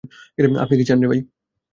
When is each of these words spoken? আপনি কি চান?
আপনি 0.63 0.75
কি 0.79 0.85
চান? 0.87 0.97